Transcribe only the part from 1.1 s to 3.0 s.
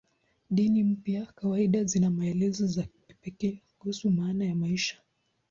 kawaida zina maelezo ya